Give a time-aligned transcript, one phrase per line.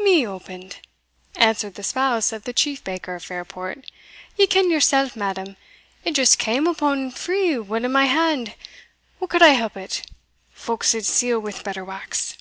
[0.00, 0.78] "Me opened!"
[1.36, 3.88] answered the spouse of the chief baker of Fairport;
[4.36, 5.56] "ye ken yoursell, madam,
[6.04, 8.56] it just cam open o' free will in my hand
[9.20, 10.02] what could I help it?
[10.50, 12.36] folk suld seal wi' better wax."